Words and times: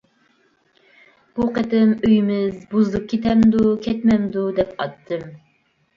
بۇ 1.39 1.45
قېتىم 1.57 1.93
ئۆيىمىز 1.97 2.57
بۇزۇلۇپ 2.73 3.07
كېتەمدۇ-كەتمەمدۇ؟ 3.15 4.47
دەپ 4.61 4.73
ئاتتىم. 4.87 5.29